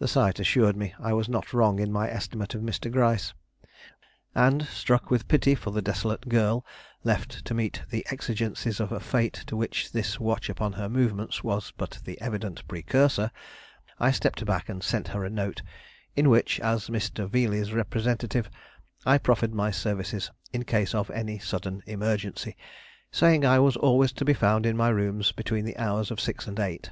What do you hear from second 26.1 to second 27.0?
of six and eight.